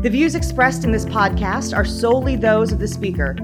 The 0.00 0.10
views 0.10 0.36
expressed 0.36 0.84
in 0.84 0.92
this 0.92 1.04
podcast 1.04 1.76
are 1.76 1.84
solely 1.84 2.36
those 2.36 2.70
of 2.70 2.78
the 2.78 2.86
speaker. 2.86 3.34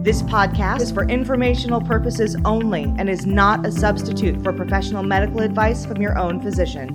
This 0.00 0.22
podcast 0.22 0.80
is 0.80 0.90
for 0.90 1.06
informational 1.06 1.82
purposes 1.82 2.38
only 2.46 2.84
and 2.96 3.10
is 3.10 3.26
not 3.26 3.66
a 3.66 3.70
substitute 3.70 4.42
for 4.42 4.54
professional 4.54 5.02
medical 5.02 5.40
advice 5.40 5.84
from 5.84 6.00
your 6.00 6.18
own 6.18 6.40
physician. 6.40 6.88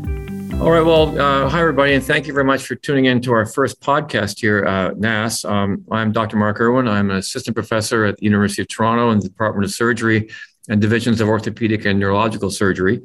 All 0.59 0.71
right. 0.71 0.81
Well, 0.81 1.21
uh, 1.21 1.47
hi, 1.47 1.59
everybody, 1.59 1.93
and 1.93 2.03
thank 2.03 2.25
you 2.25 2.33
very 2.33 2.45
much 2.45 2.65
for 2.65 2.73
tuning 2.73 3.05
in 3.05 3.21
to 3.21 3.31
our 3.31 3.45
first 3.45 3.79
podcast 3.79 4.39
here 4.39 4.65
at 4.65 4.97
NASS. 4.97 5.45
Um, 5.45 5.85
I'm 5.91 6.11
Dr. 6.11 6.37
Mark 6.37 6.59
Erwin. 6.59 6.87
I'm 6.87 7.11
an 7.11 7.17
assistant 7.17 7.55
professor 7.55 8.05
at 8.05 8.17
the 8.17 8.23
University 8.23 8.63
of 8.63 8.69
Toronto 8.69 9.11
in 9.11 9.19
the 9.19 9.29
Department 9.29 9.65
of 9.65 9.71
Surgery 9.71 10.31
and 10.67 10.81
Divisions 10.81 11.21
of 11.21 11.27
Orthopedic 11.27 11.85
and 11.85 11.99
Neurological 11.99 12.49
Surgery. 12.49 13.03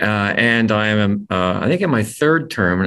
Uh, 0.00 0.32
and 0.34 0.72
I 0.72 0.86
am, 0.86 1.26
uh, 1.30 1.58
I 1.60 1.66
think, 1.66 1.82
in 1.82 1.90
my 1.90 2.04
third 2.04 2.50
term 2.50 2.80
on 2.80 2.86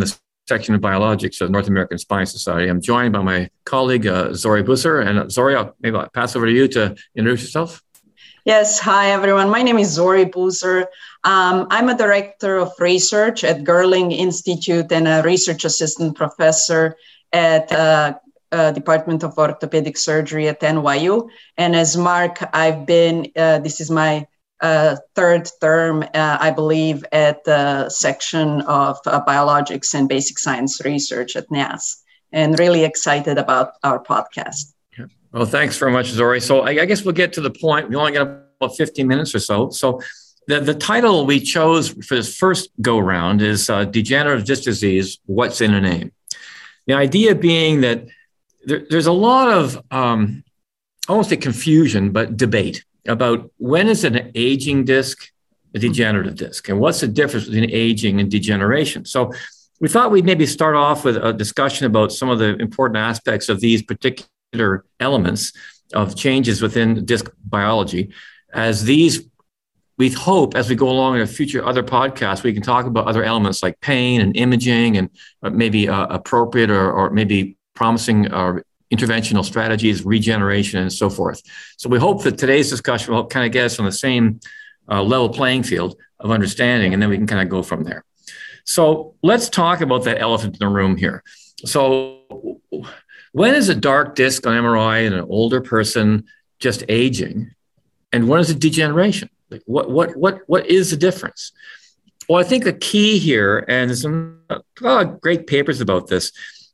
the 0.00 0.16
section 0.50 0.74
of 0.74 0.80
biologics 0.80 1.40
of 1.40 1.48
North 1.56 1.68
American 1.68 1.96
Spine 1.96 2.26
Society. 2.26 2.66
I'm 2.68 2.82
joined 2.92 3.12
by 3.12 3.22
my 3.22 3.40
colleague 3.72 4.06
uh, 4.08 4.34
Zori 4.34 4.64
Buser, 4.64 4.96
and 5.06 5.14
uh, 5.20 5.28
Zori, 5.28 5.54
I'll, 5.54 5.70
maybe 5.80 5.96
I'll 5.96 6.10
pass 6.20 6.34
over 6.34 6.46
to 6.50 6.52
you 6.58 6.66
to 6.76 6.82
introduce 7.14 7.42
yourself. 7.46 7.70
Yes, 8.44 8.80
hi 8.80 9.12
everyone. 9.12 9.48
My 9.48 9.62
name 9.62 9.78
is 9.78 9.90
Zori 9.98 10.26
Buser. 10.34 10.86
Um, 11.22 11.56
I'm 11.70 11.88
a 11.88 11.96
director 12.04 12.52
of 12.64 12.70
research 12.80 13.44
at 13.44 13.62
Gerling 13.68 14.10
Institute 14.26 14.90
and 14.90 15.06
a 15.06 15.22
research 15.22 15.62
assistant 15.64 16.16
professor 16.16 16.96
at 17.32 17.70
uh, 17.70 18.18
uh, 18.50 18.72
Department 18.72 19.22
of 19.22 19.38
Orthopedic 19.38 19.96
Surgery 19.96 20.48
at 20.48 20.60
NYU. 20.60 21.28
And 21.62 21.76
as 21.76 21.96
Mark, 21.96 22.34
I've 22.52 22.86
been, 22.86 23.16
uh, 23.36 23.58
this 23.60 23.80
is 23.80 23.88
my 24.02 24.26
third 24.60 25.48
term, 25.60 26.02
uh, 26.02 26.38
I 26.40 26.50
believe, 26.50 27.04
at 27.12 27.44
the 27.44 27.88
section 27.88 28.60
of 28.62 28.98
uh, 29.06 29.24
biologics 29.24 29.94
and 29.94 30.08
basic 30.08 30.38
science 30.38 30.84
research 30.84 31.36
at 31.36 31.50
NASS, 31.50 32.02
and 32.32 32.58
really 32.58 32.84
excited 32.84 33.38
about 33.38 33.72
our 33.82 34.02
podcast. 34.02 34.72
Well, 35.32 35.46
thanks 35.46 35.76
very 35.78 35.92
much, 35.92 36.06
Zori. 36.06 36.40
So 36.40 36.62
I, 36.62 36.70
I 36.70 36.84
guess 36.84 37.04
we'll 37.04 37.14
get 37.14 37.32
to 37.34 37.40
the 37.40 37.50
point. 37.50 37.88
We 37.88 37.96
only 37.96 38.12
got 38.12 38.22
about 38.22 38.76
15 38.76 39.06
minutes 39.06 39.34
or 39.34 39.38
so. 39.38 39.70
So 39.70 40.00
the, 40.48 40.60
the 40.60 40.74
title 40.74 41.24
we 41.24 41.40
chose 41.40 41.90
for 41.90 42.16
this 42.16 42.36
first 42.36 42.70
go 42.80 42.98
round 42.98 43.40
is 43.40 43.70
uh, 43.70 43.84
Degenerative 43.84 44.44
Disc 44.44 44.64
Disease 44.64 45.20
What's 45.26 45.60
in 45.60 45.72
a 45.72 45.80
Name? 45.80 46.12
The 46.86 46.94
idea 46.94 47.36
being 47.36 47.82
that 47.82 48.06
there, 48.64 48.84
there's 48.90 49.06
a 49.06 49.12
lot 49.12 49.48
of, 49.48 49.80
um, 49.92 50.42
I 51.08 51.12
won't 51.12 51.26
say 51.26 51.36
confusion, 51.36 52.10
but 52.10 52.36
debate 52.36 52.84
about 53.06 53.50
when 53.58 53.88
is 53.88 54.04
an 54.04 54.30
aging 54.34 54.84
disc 54.84 55.30
a 55.74 55.78
degenerative 55.78 56.34
disc 56.34 56.68
and 56.68 56.80
what's 56.80 57.00
the 57.00 57.08
difference 57.08 57.46
between 57.46 57.70
aging 57.70 58.20
and 58.20 58.30
degeneration. 58.30 59.04
So 59.04 59.32
we 59.80 59.88
thought 59.88 60.10
we'd 60.10 60.24
maybe 60.24 60.46
start 60.46 60.74
off 60.74 61.04
with 61.04 61.16
a 61.16 61.32
discussion 61.32 61.86
about 61.86 62.12
some 62.12 62.28
of 62.28 62.38
the 62.38 62.56
important 62.56 62.98
aspects 62.98 63.48
of 63.48 63.60
these 63.60 63.82
particular 63.82 64.84
elements 64.98 65.52
of 65.94 66.16
changes 66.16 66.60
within 66.60 67.04
disc 67.04 67.30
biology 67.44 68.12
as 68.52 68.84
these 68.84 69.28
we 69.96 70.10
hope 70.10 70.54
as 70.54 70.68
we 70.68 70.74
go 70.74 70.88
along 70.88 71.16
in 71.16 71.22
a 71.22 71.26
future 71.26 71.64
other 71.64 71.82
podcasts 71.82 72.42
we 72.42 72.52
can 72.52 72.62
talk 72.62 72.86
about 72.86 73.06
other 73.06 73.24
elements 73.24 73.62
like 73.62 73.80
pain 73.80 74.20
and 74.20 74.36
imaging 74.36 74.96
and 74.96 75.10
uh, 75.42 75.50
maybe 75.50 75.88
uh, 75.88 76.06
appropriate 76.06 76.70
or, 76.70 76.92
or 76.92 77.10
maybe 77.10 77.56
promising 77.74 78.30
uh, 78.32 78.54
interventional 78.92 79.44
strategies, 79.44 80.04
regeneration, 80.04 80.80
and 80.80 80.92
so 80.92 81.08
forth. 81.08 81.42
So 81.76 81.88
we 81.88 81.98
hope 81.98 82.22
that 82.24 82.38
today's 82.38 82.68
discussion 82.68 83.14
will 83.14 83.26
kind 83.26 83.46
of 83.46 83.52
get 83.52 83.66
us 83.66 83.78
on 83.78 83.84
the 83.84 83.92
same 83.92 84.40
uh, 84.88 85.02
level 85.02 85.28
playing 85.28 85.62
field 85.62 85.96
of 86.18 86.30
understanding, 86.30 86.92
and 86.92 87.02
then 87.02 87.08
we 87.08 87.16
can 87.16 87.26
kind 87.26 87.42
of 87.42 87.48
go 87.48 87.62
from 87.62 87.84
there. 87.84 88.04
So 88.64 89.14
let's 89.22 89.48
talk 89.48 89.80
about 89.80 90.04
that 90.04 90.20
elephant 90.20 90.54
in 90.54 90.58
the 90.58 90.68
room 90.68 90.96
here. 90.96 91.22
So 91.64 92.60
when 93.32 93.54
is 93.54 93.68
a 93.68 93.74
dark 93.74 94.14
disc 94.14 94.46
on 94.46 94.54
MRI 94.54 95.06
in 95.06 95.12
an 95.12 95.26
older 95.28 95.60
person 95.60 96.24
just 96.58 96.84
aging, 96.88 97.54
and 98.12 98.28
when 98.28 98.40
is 98.40 98.50
it 98.50 98.58
degeneration? 98.58 99.30
Like 99.50 99.62
what 99.66 99.90
what 99.90 100.16
what 100.16 100.40
what 100.46 100.66
is 100.66 100.90
the 100.90 100.96
difference? 100.96 101.52
Well, 102.28 102.40
I 102.40 102.44
think 102.44 102.64
the 102.64 102.72
key 102.72 103.18
here, 103.18 103.64
and 103.68 103.96
some 103.96 104.40
uh, 104.48 105.04
great 105.04 105.48
papers 105.48 105.80
about 105.80 106.06
this, 106.06 106.30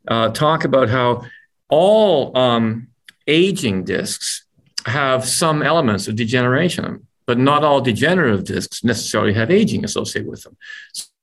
uh, 0.06 0.28
talk 0.30 0.64
about 0.64 0.90
how 0.90 1.24
all 1.68 2.36
um, 2.36 2.88
aging 3.26 3.84
discs 3.84 4.44
have 4.86 5.24
some 5.24 5.62
elements 5.62 6.06
of 6.08 6.16
degeneration, 6.16 7.06
but 7.26 7.38
not 7.38 7.64
all 7.64 7.80
degenerative 7.80 8.44
discs 8.44 8.84
necessarily 8.84 9.32
have 9.32 9.50
aging 9.50 9.84
associated 9.84 10.30
with 10.30 10.42
them. 10.42 10.56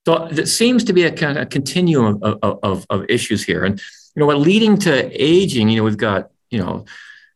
So 0.06 0.26
it 0.26 0.48
seems 0.48 0.84
to 0.84 0.92
be 0.92 1.04
a 1.04 1.12
kind 1.12 1.38
of 1.38 1.48
continuum 1.48 2.22
of, 2.22 2.38
of, 2.62 2.86
of 2.90 3.06
issues 3.08 3.42
here. 3.42 3.64
And, 3.64 3.80
you 4.14 4.20
know, 4.20 4.26
what 4.26 4.38
leading 4.38 4.76
to 4.78 5.22
aging, 5.22 5.70
you 5.70 5.78
know, 5.78 5.84
we've 5.84 5.96
got, 5.96 6.30
you 6.50 6.58
know, 6.58 6.84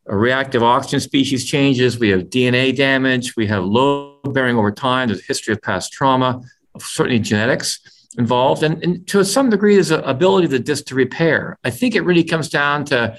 reactive 0.04 0.62
oxygen 0.62 1.00
species 1.00 1.46
changes, 1.46 1.98
we 1.98 2.10
have 2.10 2.24
DNA 2.24 2.76
damage, 2.76 3.36
we 3.36 3.46
have 3.46 3.64
load 3.64 4.34
bearing 4.34 4.56
over 4.56 4.70
time, 4.70 5.08
there's 5.08 5.20
a 5.20 5.26
history 5.26 5.52
of 5.52 5.62
past 5.62 5.92
trauma, 5.92 6.42
certainly 6.78 7.18
genetics 7.18 7.80
involved. 8.18 8.62
And, 8.62 8.82
and 8.82 9.06
to 9.08 9.24
some 9.24 9.48
degree, 9.48 9.74
there's 9.74 9.92
an 9.92 10.04
ability 10.04 10.46
of 10.46 10.50
the 10.50 10.58
disc 10.58 10.86
to 10.86 10.94
repair. 10.94 11.56
I 11.64 11.70
think 11.70 11.94
it 11.94 12.02
really 12.02 12.24
comes 12.24 12.50
down 12.50 12.84
to 12.86 13.18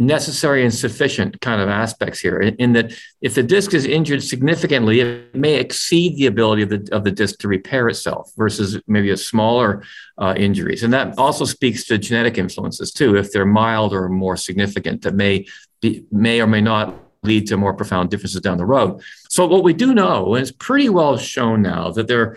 necessary 0.00 0.62
and 0.62 0.72
sufficient 0.72 1.40
kind 1.40 1.60
of 1.60 1.68
aspects 1.68 2.20
here 2.20 2.38
in, 2.38 2.54
in, 2.56 2.72
that 2.72 2.92
if 3.20 3.34
the 3.34 3.42
disc 3.42 3.74
is 3.74 3.84
injured 3.84 4.22
significantly 4.22 5.00
it 5.00 5.34
may 5.34 5.54
exceed 5.54 6.16
the 6.16 6.26
ability 6.26 6.62
of 6.62 6.68
the, 6.68 6.88
of 6.92 7.02
the 7.02 7.10
disc 7.10 7.40
to 7.40 7.48
repair 7.48 7.88
itself 7.88 8.30
versus 8.36 8.80
maybe 8.86 9.10
a 9.10 9.16
smaller 9.16 9.82
uh, 10.18 10.34
injuries 10.36 10.84
and 10.84 10.92
that 10.92 11.18
also 11.18 11.44
speaks 11.44 11.84
to 11.84 11.98
genetic 11.98 12.38
influences 12.38 12.92
too 12.92 13.16
if 13.16 13.32
they're 13.32 13.44
mild 13.44 13.92
or 13.92 14.08
more 14.08 14.36
significant 14.36 15.02
that 15.02 15.16
may 15.16 15.44
be, 15.80 16.04
may 16.12 16.40
or 16.40 16.46
may 16.46 16.60
not 16.60 16.94
lead 17.24 17.48
to 17.48 17.56
more 17.56 17.74
profound 17.74 18.08
differences 18.08 18.40
down 18.40 18.56
the 18.56 18.64
road 18.64 19.02
so 19.28 19.48
what 19.48 19.64
we 19.64 19.72
do 19.72 19.92
know 19.92 20.32
and 20.36 20.42
it's 20.42 20.52
pretty 20.52 20.88
well 20.88 21.16
shown 21.16 21.60
now 21.60 21.90
that 21.90 22.06
there 22.06 22.36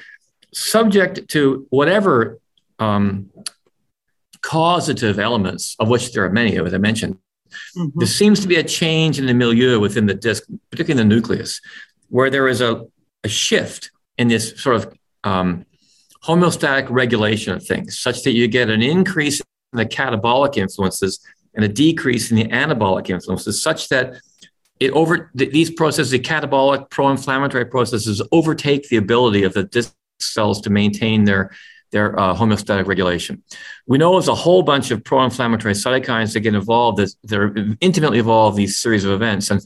subject 0.53 1.29
to 1.29 1.66
whatever 1.69 2.39
um, 2.79 3.29
causative 4.41 5.19
elements, 5.19 5.75
of 5.79 5.88
which 5.88 6.13
there 6.13 6.25
are 6.25 6.29
many, 6.29 6.57
as 6.57 6.73
I 6.73 6.78
mentioned, 6.78 7.17
mm-hmm. 7.78 8.00
there 8.00 8.07
seems 8.07 8.39
to 8.41 8.47
be 8.47 8.56
a 8.56 8.63
change 8.63 9.19
in 9.19 9.25
the 9.25 9.34
milieu 9.34 9.79
within 9.79 10.06
the 10.06 10.13
disk, 10.13 10.44
particularly 10.69 11.01
in 11.01 11.07
the 11.09 11.16
nucleus, 11.16 11.62
where 12.09 12.29
there 12.29 12.47
is 12.47 12.62
a, 12.62 12.85
a 13.23 13.29
shift 13.29 13.91
in 14.17 14.28
this 14.28 14.59
sort 14.62 14.75
of 14.75 14.94
um, 15.23 15.66
homeostatic 16.23 16.88
regulation 16.89 17.53
of 17.53 17.66
things, 17.66 17.97
such 17.97 18.23
that 18.23 18.31
you 18.31 18.47
get 18.47 18.69
an 18.69 18.81
increase 18.81 19.39
in 19.73 19.78
the 19.78 19.85
catabolic 19.85 20.57
influences 20.57 21.19
and 21.53 21.66
a 21.66 21.68
decrease 21.68 22.31
in 22.31 22.38
the 22.38 22.45
anabolic 22.45 23.09
influences, 23.09 23.62
such 23.62 23.89
that 23.89 24.16
it 24.79 24.91
over 24.91 25.29
these 25.35 25.69
processes, 25.69 26.09
the 26.09 26.19
catabolic 26.19 26.89
pro-inflammatory 26.89 27.66
processes, 27.66 28.22
overtake 28.31 28.89
the 28.89 28.97
ability 28.97 29.44
of 29.44 29.53
the 29.53 29.63
disc 29.63 29.94
cells 30.22 30.62
to 30.62 30.70
maintain 30.70 31.26
their 31.26 31.52
their 31.92 32.18
uh, 32.18 32.34
homeostatic 32.34 32.88
regulation. 32.88 33.44
We 33.86 33.98
know 33.98 34.14
there's 34.14 34.30
a 34.30 34.36
whole 34.36 34.64
bunch 34.64 34.92
of 34.92 35.04
pro-inflammatory 35.04 35.74
cytokines 35.74 36.34
that 36.34 36.40
get 36.40 36.56
involved 36.56 37.00
that, 37.00 37.38
are 37.38 37.54
intimately 37.82 38.20
involved 38.20 38.58
in 38.58 38.64
these 38.64 38.80
series 38.80 39.04
of 39.04 39.12
events. 39.12 39.52
And 39.52 39.62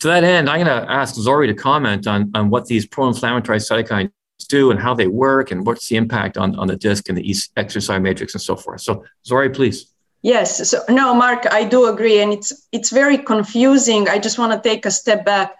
to 0.00 0.08
that 0.08 0.22
end, 0.22 0.48
I'm 0.48 0.62
going 0.64 0.82
to 0.82 0.90
ask 0.90 1.14
Zori 1.14 1.46
to 1.46 1.54
comment 1.54 2.06
on, 2.06 2.30
on 2.34 2.50
what 2.50 2.66
these 2.66 2.86
pro-inflammatory 2.86 3.58
cytokines 3.58 4.10
do 4.48 4.70
and 4.70 4.80
how 4.80 4.94
they 4.94 5.06
work 5.06 5.50
and 5.50 5.66
what's 5.66 5.88
the 5.88 5.96
impact 5.96 6.36
on, 6.36 6.54
on 6.56 6.66
the 6.66 6.76
disc 6.76 7.08
and 7.08 7.16
the 7.16 7.34
exercise 7.56 8.00
matrix 8.00 8.34
and 8.34 8.42
so 8.42 8.56
forth. 8.56 8.80
So 8.80 9.04
Zori, 9.26 9.50
please. 9.50 9.86
Yes. 10.22 10.68
So 10.68 10.82
no, 10.88 11.14
Mark, 11.14 11.46
I 11.50 11.64
do 11.64 11.86
agree. 11.86 12.20
And 12.20 12.32
it's 12.32 12.68
it's 12.72 12.90
very 12.90 13.16
confusing. 13.16 14.08
I 14.08 14.18
just 14.18 14.38
want 14.38 14.52
to 14.52 14.68
take 14.68 14.84
a 14.84 14.90
step 14.90 15.24
back 15.24 15.56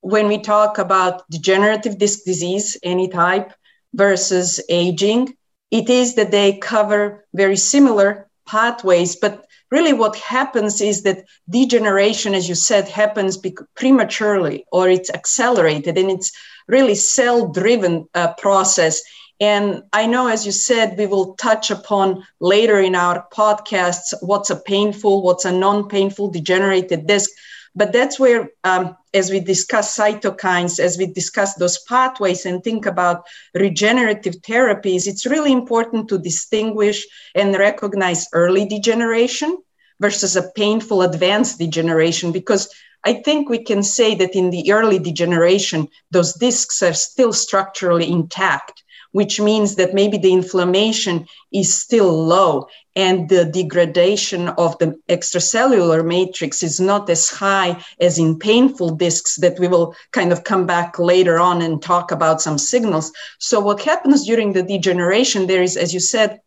when 0.00 0.28
we 0.28 0.38
talk 0.38 0.78
about 0.78 1.28
degenerative 1.30 1.98
disc 1.98 2.24
disease, 2.24 2.78
any 2.82 3.08
type 3.08 3.52
versus 3.94 4.60
aging, 4.68 5.36
it 5.70 5.90
is 5.90 6.14
that 6.14 6.30
they 6.30 6.58
cover 6.58 7.24
very 7.34 7.56
similar 7.56 8.28
pathways, 8.46 9.16
but 9.16 9.44
really 9.70 9.92
what 9.92 10.16
happens 10.16 10.80
is 10.80 11.02
that 11.02 11.24
degeneration, 11.50 12.34
as 12.34 12.48
you 12.48 12.54
said, 12.54 12.88
happens 12.88 13.38
prematurely 13.76 14.64
or 14.72 14.88
it's 14.88 15.10
accelerated 15.10 15.98
and 15.98 16.10
it's 16.10 16.32
really 16.68 16.94
cell 16.94 17.48
driven 17.48 18.08
uh, 18.14 18.32
process. 18.34 19.02
And 19.40 19.82
I 19.92 20.06
know, 20.06 20.26
as 20.26 20.44
you 20.44 20.52
said, 20.52 20.98
we 20.98 21.06
will 21.06 21.34
touch 21.34 21.70
upon 21.70 22.24
later 22.40 22.80
in 22.80 22.94
our 22.94 23.26
podcasts 23.32 24.14
what's 24.20 24.50
a 24.50 24.56
painful, 24.56 25.22
what's 25.22 25.44
a 25.44 25.52
non 25.52 25.88
painful 25.88 26.30
degenerated 26.30 27.06
disc. 27.06 27.30
But 27.78 27.92
that's 27.92 28.18
where, 28.18 28.50
um, 28.64 28.96
as 29.14 29.30
we 29.30 29.38
discuss 29.38 29.96
cytokines, 29.96 30.80
as 30.80 30.98
we 30.98 31.06
discuss 31.06 31.54
those 31.54 31.78
pathways 31.84 32.44
and 32.44 32.62
think 32.62 32.86
about 32.86 33.22
regenerative 33.54 34.34
therapies, 34.42 35.06
it's 35.06 35.24
really 35.24 35.52
important 35.52 36.08
to 36.08 36.18
distinguish 36.18 37.06
and 37.36 37.56
recognize 37.56 38.26
early 38.32 38.66
degeneration 38.66 39.56
versus 40.00 40.34
a 40.34 40.50
painful 40.56 41.02
advanced 41.02 41.60
degeneration 41.60 42.32
because 42.32 42.68
I 43.04 43.22
think 43.22 43.48
we 43.48 43.62
can 43.62 43.84
say 43.84 44.16
that 44.16 44.34
in 44.34 44.50
the 44.50 44.72
early 44.72 44.98
degeneration, 44.98 45.86
those 46.10 46.32
discs 46.32 46.82
are 46.82 46.94
still 46.94 47.32
structurally 47.32 48.10
intact. 48.10 48.82
Which 49.12 49.40
means 49.40 49.76
that 49.76 49.94
maybe 49.94 50.18
the 50.18 50.32
inflammation 50.32 51.26
is 51.52 51.74
still 51.74 52.12
low 52.24 52.66
and 52.94 53.28
the 53.28 53.44
degradation 53.44 54.48
of 54.48 54.76
the 54.78 54.98
extracellular 55.08 56.04
matrix 56.04 56.62
is 56.62 56.80
not 56.80 57.08
as 57.08 57.28
high 57.28 57.82
as 58.00 58.18
in 58.18 58.38
painful 58.38 58.90
discs 58.90 59.36
that 59.36 59.58
we 59.58 59.68
will 59.68 59.94
kind 60.12 60.32
of 60.32 60.44
come 60.44 60.66
back 60.66 60.98
later 60.98 61.38
on 61.38 61.62
and 61.62 61.80
talk 61.80 62.10
about 62.10 62.42
some 62.42 62.58
signals. 62.58 63.12
So 63.38 63.60
what 63.60 63.82
happens 63.82 64.26
during 64.26 64.52
the 64.52 64.62
degeneration, 64.62 65.46
there 65.46 65.62
is, 65.62 65.76
as 65.76 65.94
you 65.94 66.00
said, 66.00 66.40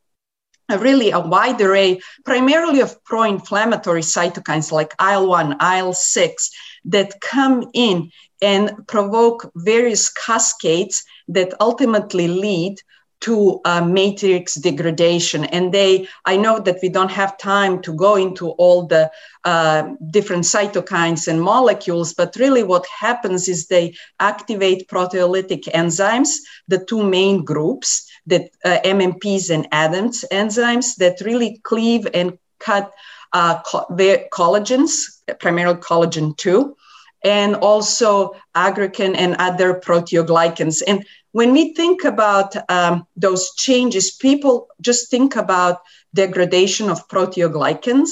a 0.70 0.78
really 0.78 1.12
a 1.12 1.20
wide 1.20 1.60
array, 1.62 2.00
primarily 2.26 2.80
of 2.82 3.04
pro-inflammatory 3.04 4.02
cytokines 4.02 4.72
like 4.72 4.94
IL-1, 5.00 5.52
IL-6, 5.62 6.50
that 6.86 7.22
come 7.22 7.70
in 7.74 8.12
and 8.42 8.72
provoke 8.88 9.52
various 9.56 10.12
cascades 10.12 11.04
that 11.28 11.54
ultimately 11.60 12.28
lead 12.28 12.78
to 13.22 13.62
uh, 13.66 13.86
matrix 13.86 14.56
degradation. 14.56 15.46
And 15.46 15.72
they, 15.72 16.08
I 16.26 16.38
know 16.38 16.60
that 16.60 16.80
we 16.82 16.90
don't 16.90 17.12
have 17.12 17.38
time 17.38 17.82
to 17.84 17.94
go 17.94 18.16
into 18.16 18.50
all 18.52 18.88
the 18.88 19.12
uh, 19.44 19.90
different 20.10 20.44
cytokines 20.44 21.28
and 21.28 21.42
molecules, 21.42 22.14
but 22.16 22.36
really 22.38 22.64
what 22.64 22.86
happens 22.88 23.48
is 23.48 23.68
they 23.68 23.96
activate 24.20 24.90
proteolytic 24.90 25.66
enzymes, 25.66 26.30
the 26.68 26.84
two 26.84 27.04
main 27.04 27.46
groups 27.46 28.10
that 28.26 28.50
uh, 28.66 28.80
MMPs 28.84 29.52
and 29.52 29.68
adams 29.72 30.26
enzymes 30.32 30.96
that 30.96 31.22
really 31.22 31.60
cleave 31.64 32.08
and 32.14 32.38
cut 32.60 32.92
uh, 33.34 33.62
co- 33.64 33.86
collagens, 34.32 34.92
primarily 35.40 35.80
collagen 35.80 36.36
2, 36.38 36.76
and 37.24 37.56
also 37.56 38.36
aggrecan 38.56 39.16
and 39.18 39.36
other 39.40 39.74
proteoglycans. 39.74 40.82
And 40.88 41.06
when 41.32 41.54
we 41.54 41.74
think 41.74 42.04
about 42.04 42.56
um, 42.70 43.06
those 43.16 43.52
changes, 43.56 44.12
people 44.12 44.68
just 44.82 45.10
think 45.10 45.36
about 45.36 45.80
degradation 46.14 46.90
of 46.90 47.08
proteoglycans. 47.08 48.10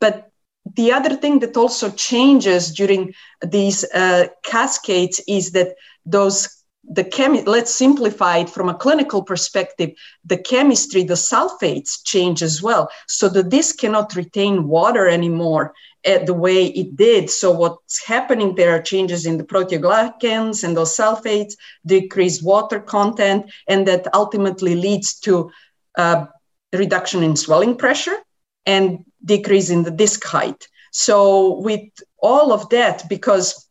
But 0.00 0.30
the 0.76 0.92
other 0.92 1.14
thing 1.16 1.40
that 1.40 1.56
also 1.56 1.90
changes 1.90 2.72
during 2.72 3.12
these 3.42 3.84
uh, 3.94 4.26
cascades 4.44 5.20
is 5.26 5.52
that 5.52 5.74
those 6.04 6.57
the 6.90 7.04
chemi- 7.04 7.46
let's 7.46 7.74
simplify 7.74 8.38
it 8.38 8.50
from 8.50 8.68
a 8.68 8.74
clinical 8.74 9.22
perspective 9.22 9.90
the 10.24 10.38
chemistry 10.38 11.02
the 11.04 11.14
sulfates 11.14 11.98
change 12.04 12.42
as 12.42 12.62
well. 12.62 12.88
So 13.06 13.28
the 13.28 13.42
disc 13.42 13.78
cannot 13.78 14.14
retain 14.14 14.68
water 14.68 15.06
anymore 15.08 15.74
uh, 16.06 16.24
the 16.24 16.34
way 16.34 16.66
it 16.66 16.96
did. 16.96 17.30
So 17.30 17.50
what's 17.50 18.04
happening 18.04 18.54
there 18.54 18.74
are 18.74 18.82
changes 18.82 19.26
in 19.26 19.36
the 19.36 19.44
proteoglycans 19.44 20.64
and 20.64 20.76
those 20.76 20.96
sulfates 20.96 21.54
decreased 21.84 22.42
water 22.44 22.80
content 22.80 23.50
and 23.66 23.86
that 23.86 24.06
ultimately 24.14 24.74
leads 24.74 25.18
to 25.20 25.50
uh, 25.96 26.26
reduction 26.72 27.22
in 27.22 27.36
swelling 27.36 27.76
pressure 27.76 28.16
and 28.66 29.04
decrease 29.24 29.70
in 29.70 29.82
the 29.82 29.90
disc 29.90 30.24
height. 30.24 30.68
So 30.92 31.58
with 31.60 31.82
all 32.22 32.52
of 32.52 32.68
that 32.70 33.08
because 33.08 33.67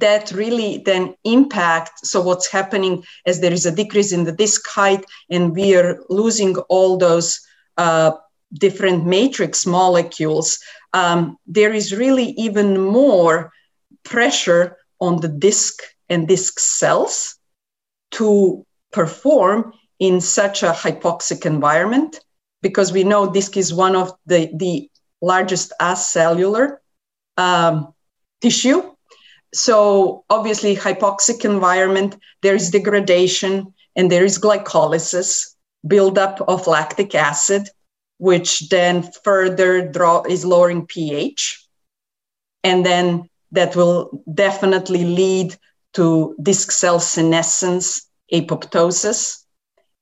that 0.00 0.32
really 0.32 0.82
then 0.84 1.14
impact 1.24 2.06
so 2.06 2.20
what's 2.20 2.50
happening 2.50 3.04
as 3.26 3.40
there 3.40 3.52
is 3.52 3.66
a 3.66 3.74
decrease 3.74 4.12
in 4.12 4.24
the 4.24 4.32
disc 4.32 4.66
height 4.66 5.04
and 5.30 5.54
we 5.54 5.76
are 5.76 6.00
losing 6.08 6.56
all 6.68 6.96
those 6.96 7.40
uh, 7.76 8.12
different 8.52 9.06
matrix 9.06 9.66
molecules 9.66 10.58
um, 10.92 11.36
there 11.46 11.72
is 11.72 11.94
really 11.94 12.30
even 12.36 12.80
more 12.80 13.52
pressure 14.04 14.76
on 15.00 15.20
the 15.20 15.28
disc 15.28 15.82
and 16.08 16.28
disc 16.28 16.58
cells 16.58 17.36
to 18.10 18.64
perform 18.92 19.72
in 19.98 20.20
such 20.20 20.62
a 20.62 20.70
hypoxic 20.70 21.46
environment 21.46 22.20
because 22.62 22.92
we 22.92 23.04
know 23.04 23.30
disc 23.30 23.56
is 23.56 23.74
one 23.74 23.94
of 23.94 24.12
the, 24.26 24.50
the 24.56 24.90
largest 25.20 25.72
acellular 25.80 26.78
um, 27.36 27.92
tissue 28.40 28.93
so 29.54 30.24
obviously 30.28 30.76
hypoxic 30.76 31.44
environment, 31.44 32.16
there 32.42 32.56
is 32.56 32.70
degradation 32.70 33.72
and 33.96 34.10
there 34.10 34.24
is 34.24 34.38
glycolysis, 34.38 35.54
buildup 35.86 36.40
of 36.48 36.66
lactic 36.66 37.14
acid, 37.14 37.68
which 38.18 38.68
then 38.68 39.08
further 39.22 39.88
draw 39.88 40.22
is 40.22 40.44
lowering 40.44 40.86
pH. 40.86 41.66
And 42.64 42.84
then 42.84 43.28
that 43.52 43.76
will 43.76 44.24
definitely 44.32 45.04
lead 45.04 45.56
to 45.94 46.34
disc 46.42 46.72
cell 46.72 46.98
senescence, 46.98 48.10
apoptosis. 48.32 49.44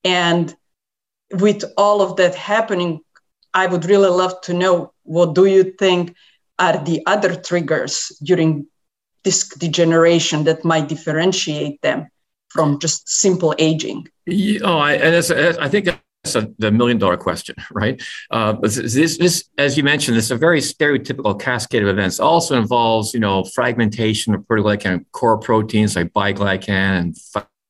And 0.03 0.55
with 1.31 1.63
all 1.77 2.01
of 2.01 2.15
that 2.15 2.33
happening, 2.33 3.01
I 3.53 3.67
would 3.67 3.85
really 3.85 4.09
love 4.09 4.41
to 4.41 4.53
know 4.53 4.93
what 5.03 5.35
do 5.35 5.45
you 5.45 5.75
think 5.77 6.15
are 6.57 6.83
the 6.83 7.03
other 7.05 7.35
triggers 7.35 8.17
during 8.23 8.67
disc 9.23 9.57
degeneration 9.59 10.43
that 10.45 10.63
might 10.65 10.87
differentiate 10.87 11.81
them 11.81 12.07
from 12.49 12.79
just 12.79 13.09
simple 13.09 13.55
aging? 13.57 14.07
Oh, 14.63 14.77
I, 14.77 14.93
and 14.93 15.15
I 15.59 15.69
think 15.69 15.85
that's 15.85 16.35
a, 16.35 16.53
the 16.59 16.71
million 16.71 16.97
dollar 16.97 17.17
question, 17.17 17.55
right? 17.71 18.01
Uh, 18.31 18.53
this, 18.61 19.17
this, 19.17 19.49
as 19.57 19.75
you 19.75 19.83
mentioned, 19.83 20.15
this 20.15 20.25
is 20.25 20.31
a 20.31 20.37
very 20.37 20.61
stereotypical 20.61 21.39
cascade 21.39 21.81
of 21.81 21.89
events. 21.89 22.19
Also 22.19 22.57
involves, 22.57 23.13
you 23.13 23.19
know, 23.19 23.43
fragmentation 23.43 24.33
of 24.33 24.41
proteoglycan 24.41 25.05
core 25.11 25.37
proteins 25.37 25.95
like 25.95 26.13
biglycan 26.13 26.69
and 26.69 27.15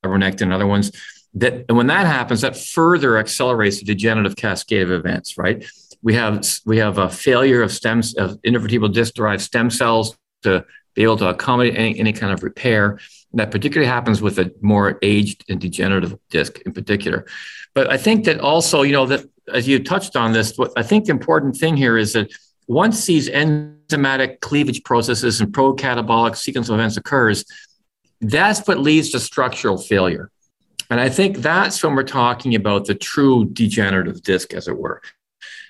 fibronectin 0.04 0.44
and 0.44 0.54
other 0.54 0.68
ones. 0.68 0.92
That 1.36 1.66
and 1.68 1.78
when 1.78 1.88
that 1.88 2.06
happens, 2.06 2.42
that 2.42 2.56
further 2.56 3.18
accelerates 3.18 3.80
the 3.80 3.86
degenerative 3.86 4.36
cascade 4.36 4.84
of 4.84 4.92
events, 4.92 5.36
right? 5.36 5.66
We 6.04 6.14
have 6.14 6.46
we 6.66 6.78
have 6.78 7.00
a 7.00 7.10
failure 7.10 7.64
of 7.64 7.72
stems 7.72 8.14
of 8.16 8.40
intervertebral 8.44 8.94
disc 8.94 9.16
derived 9.16 9.42
stem 9.42 9.72
cells 9.72 10.16
to 10.44 10.64
be 10.96 11.04
able 11.04 11.18
to 11.18 11.28
accommodate 11.28 11.76
any, 11.78 12.00
any 12.00 12.14
kind 12.14 12.34
of 12.34 12.44
repair. 12.44 13.00
And 13.32 13.40
that 13.40 13.52
particularly 13.52 13.88
happens 13.88 14.22
with 14.22 14.38
a 14.40 14.54
more 14.62 15.00
aged 15.02 15.46
and 15.50 15.60
degenerative 15.60 16.18
disc 16.30 16.60
in 16.66 16.74
particular. 16.74 17.26
But 17.74 17.90
I 17.90 17.98
think 17.98 18.26
that 18.26 18.40
also, 18.40 18.84
you 18.84 18.94
know, 18.94 19.06
that 19.08 19.26
as 19.52 19.68
you 19.68 19.84
touched 19.84 20.16
on 20.16 20.32
this, 20.32 20.58
what 20.58 20.72
I 20.78 20.84
think 20.84 21.06
the 21.06 21.12
important 21.12 21.58
thing 21.58 21.76
here 21.76 21.98
is 21.98 22.14
that 22.14 22.32
once 22.68 23.06
these 23.06 23.30
enzymatic 23.30 24.40
cleavage 24.40 24.84
processes 24.84 25.42
and 25.42 25.54
pro-catabolic 25.54 26.38
sequence 26.38 26.70
of 26.70 26.76
events 26.76 26.98
occurs, 26.98 27.44
that's 28.22 28.66
what 28.68 28.80
leads 28.80 29.10
to 29.10 29.20
structural 29.20 29.78
failure. 29.78 30.30
And 30.90 31.00
I 31.00 31.10
think 31.10 31.38
that's 31.38 31.84
when 31.84 31.96
we're 31.96 32.04
talking 32.04 32.56
about 32.56 32.86
the 32.86 32.96
true 32.96 33.46
degenerative 33.46 34.22
disc, 34.22 34.54
as 34.54 34.68
it 34.68 34.78
were 34.78 35.02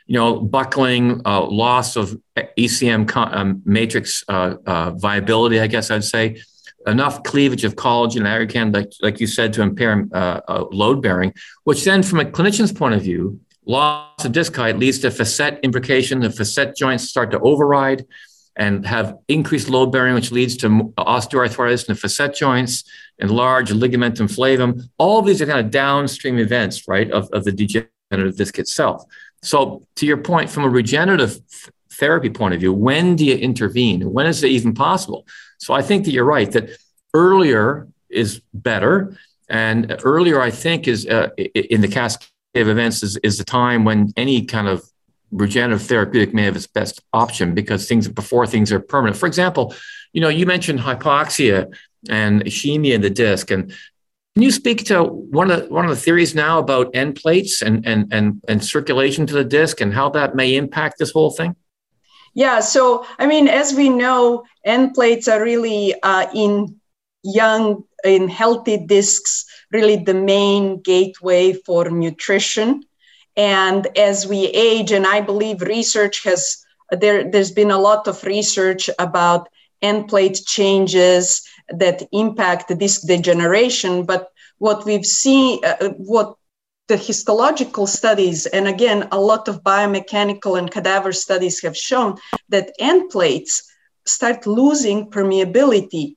you 0.05 0.15
know, 0.15 0.39
buckling, 0.39 1.21
uh, 1.25 1.45
loss 1.45 1.95
of 1.95 2.19
ECM 2.35 3.15
um, 3.15 3.61
matrix 3.65 4.23
uh, 4.27 4.55
uh, 4.65 4.91
viability, 4.91 5.59
I 5.59 5.67
guess 5.67 5.91
I'd 5.91 6.03
say, 6.03 6.41
enough 6.87 7.23
cleavage 7.23 7.63
of 7.63 7.75
collagen 7.75 8.25
and 8.25 8.27
aggrecan, 8.27 8.73
like, 8.73 8.91
like 9.01 9.19
you 9.19 9.27
said, 9.27 9.53
to 9.53 9.61
impair 9.61 10.05
uh, 10.13 10.41
uh, 10.47 10.65
load 10.71 11.01
bearing, 11.01 11.33
which 11.63 11.83
then, 11.85 12.03
from 12.03 12.19
a 12.19 12.25
clinician's 12.25 12.71
point 12.71 12.95
of 12.95 13.01
view, 13.01 13.39
loss 13.65 14.25
of 14.25 14.31
disc 14.31 14.55
height 14.55 14.77
leads 14.77 14.99
to 14.99 15.11
facet 15.11 15.61
imbrication. 15.63 16.21
The 16.21 16.29
facet 16.29 16.75
joints 16.75 17.09
start 17.09 17.31
to 17.31 17.39
override 17.39 18.05
and 18.55 18.85
have 18.85 19.17
increased 19.27 19.69
load 19.69 19.91
bearing, 19.91 20.13
which 20.13 20.31
leads 20.31 20.57
to 20.57 20.67
osteoarthritis 20.97 21.87
in 21.87 21.95
the 21.95 21.99
facet 21.99 22.35
joints, 22.35 22.83
enlarged 23.19 23.71
ligamentum 23.71 24.31
flavum. 24.31 24.89
All 24.97 25.21
these 25.21 25.41
are 25.41 25.45
kind 25.45 25.59
of 25.59 25.71
downstream 25.71 26.37
events, 26.37 26.87
right, 26.87 27.09
of, 27.09 27.29
of 27.31 27.45
the 27.45 27.51
degenerative 27.51 28.37
disc 28.37 28.59
itself. 28.59 29.05
So, 29.43 29.85
to 29.97 30.05
your 30.05 30.17
point, 30.17 30.49
from 30.49 30.63
a 30.63 30.69
regenerative 30.69 31.39
therapy 31.91 32.29
point 32.29 32.53
of 32.53 32.59
view, 32.59 32.73
when 32.73 33.15
do 33.15 33.25
you 33.25 33.35
intervene? 33.35 34.11
When 34.11 34.25
is 34.25 34.43
it 34.43 34.49
even 34.49 34.73
possible? 34.73 35.27
So, 35.59 35.73
I 35.73 35.81
think 35.81 36.05
that 36.05 36.11
you're 36.11 36.25
right 36.25 36.51
that 36.51 36.69
earlier 37.13 37.87
is 38.09 38.41
better. 38.53 39.17
And 39.49 39.97
earlier, 40.03 40.41
I 40.41 40.49
think, 40.49 40.87
is 40.87 41.05
uh, 41.05 41.29
in 41.37 41.81
the 41.81 41.87
cascade 41.87 42.29
of 42.55 42.67
events, 42.69 43.03
is, 43.03 43.17
is 43.17 43.37
the 43.37 43.43
time 43.43 43.83
when 43.83 44.13
any 44.15 44.45
kind 44.45 44.67
of 44.67 44.83
regenerative 45.31 45.85
therapeutic 45.85 46.33
may 46.33 46.43
have 46.43 46.55
its 46.55 46.67
best 46.67 47.01
option 47.11 47.53
because 47.53 47.87
things 47.87 48.07
before 48.07 48.47
things 48.47 48.71
are 48.71 48.79
permanent. 48.79 49.17
For 49.17 49.25
example, 49.25 49.75
you 50.13 50.21
know, 50.21 50.29
you 50.29 50.45
mentioned 50.45 50.79
hypoxia 50.79 51.73
and 52.09 52.43
ischemia 52.45 52.93
in 52.93 53.01
the 53.01 53.09
disc, 53.09 53.49
and 53.51 53.73
can 54.35 54.43
you 54.43 54.51
speak 54.51 54.85
to 54.85 55.03
one 55.03 55.51
of 55.51 55.63
the, 55.63 55.73
one 55.73 55.85
of 55.85 55.91
the 55.91 56.01
theories 56.01 56.33
now 56.33 56.57
about 56.57 56.95
end 56.95 57.15
plates 57.15 57.61
and, 57.61 57.85
and, 57.85 58.11
and, 58.11 58.41
and 58.47 58.65
circulation 58.65 59.27
to 59.27 59.33
the 59.33 59.43
disc 59.43 59.79
and 59.79 59.93
how 59.93 60.09
that 60.09 60.35
may 60.35 60.55
impact 60.55 60.97
this 60.97 61.11
whole 61.11 61.29
thing? 61.29 61.55
Yeah, 62.33 62.59
so 62.61 63.05
I 63.19 63.27
mean, 63.27 63.47
as 63.47 63.75
we 63.75 63.89
know, 63.89 64.43
end 64.65 64.95
plates 64.95 65.27
are 65.27 65.43
really 65.43 65.93
uh, 66.01 66.25
in 66.33 66.79
young, 67.23 67.83
in 68.03 68.27
healthy 68.27 68.77
discs, 68.77 69.45
really 69.71 69.97
the 69.97 70.15
main 70.15 70.81
gateway 70.81 71.53
for 71.53 71.91
nutrition. 71.91 72.83
And 73.37 73.87
as 73.97 74.25
we 74.25 74.47
age, 74.47 74.91
and 74.91 75.05
I 75.05 75.21
believe 75.21 75.61
research 75.61 76.23
has 76.23 76.65
there, 76.89 77.29
there's 77.29 77.51
been 77.51 77.71
a 77.71 77.79
lot 77.79 78.07
of 78.07 78.23
research 78.23 78.89
about 78.97 79.47
end 79.83 80.07
plate 80.07 80.41
changes 80.45 81.47
that 81.69 82.03
impact 82.11 82.77
disc 82.77 83.07
degeneration. 83.07 84.05
But 84.05 84.29
what 84.57 84.85
we've 84.85 85.05
seen, 85.05 85.59
uh, 85.63 85.89
what 85.97 86.35
the 86.87 86.97
histological 86.97 87.87
studies, 87.87 88.45
and 88.45 88.67
again, 88.67 89.07
a 89.11 89.19
lot 89.19 89.47
of 89.47 89.63
biomechanical 89.63 90.57
and 90.57 90.69
cadaver 90.69 91.11
studies 91.11 91.61
have 91.61 91.77
shown 91.77 92.17
that 92.49 92.73
end 92.79 93.09
plates 93.09 93.63
start 94.05 94.45
losing 94.45 95.09
permeability 95.09 96.15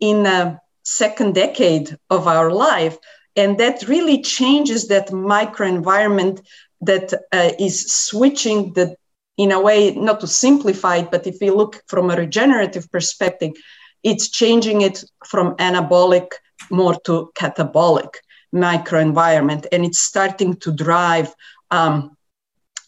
in 0.00 0.24
the 0.24 0.58
second 0.82 1.34
decade 1.34 1.96
of 2.10 2.26
our 2.26 2.50
life. 2.50 2.98
And 3.36 3.58
that 3.58 3.88
really 3.88 4.20
changes 4.20 4.88
that 4.88 5.08
microenvironment 5.08 6.44
that 6.82 7.14
uh, 7.32 7.52
is 7.58 7.90
switching 7.92 8.74
the, 8.74 8.96
in 9.38 9.52
a 9.52 9.60
way, 9.60 9.94
not 9.94 10.20
to 10.20 10.26
simplify 10.26 10.96
it, 10.96 11.10
but 11.10 11.26
if 11.26 11.36
we 11.40 11.50
look 11.50 11.82
from 11.86 12.10
a 12.10 12.16
regenerative 12.16 12.90
perspective, 12.90 13.52
it's 14.02 14.28
changing 14.28 14.82
it 14.82 15.04
from 15.26 15.56
anabolic 15.56 16.32
more 16.70 16.96
to 17.04 17.30
catabolic 17.34 18.14
microenvironment. 18.54 19.66
And 19.72 19.84
it's 19.84 19.98
starting 19.98 20.56
to 20.56 20.72
drive 20.72 21.34
um, 21.70 22.16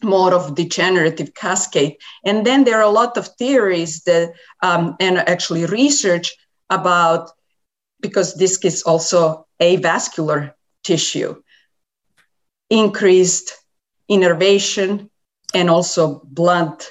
more 0.03 0.33
of 0.33 0.55
degenerative 0.55 1.33
cascade. 1.33 1.97
And 2.23 2.45
then 2.45 2.63
there 2.63 2.77
are 2.77 2.83
a 2.83 2.89
lot 2.89 3.17
of 3.17 3.27
theories 3.37 4.03
that, 4.03 4.33
um, 4.61 4.95
and 4.99 5.17
actually 5.17 5.65
research 5.65 6.35
about, 6.69 7.31
because 8.01 8.33
disc 8.33 8.65
is 8.65 8.83
also 8.83 9.47
avascular 9.59 10.53
tissue, 10.83 11.41
increased 12.69 13.53
innervation 14.07 15.09
and 15.53 15.69
also 15.69 16.21
blood 16.25 16.83